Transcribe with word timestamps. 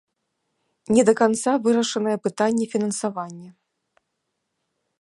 Не 0.95 1.03
да 1.09 1.13
канца 1.19 1.51
вырашаныя 1.67 2.17
пытанні 2.25 2.65
фінансавання. 2.73 3.51